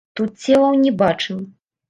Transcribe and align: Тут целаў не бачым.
Тут 0.19 0.31
целаў 0.51 0.73
не 0.87 0.95
бачым. 1.03 1.47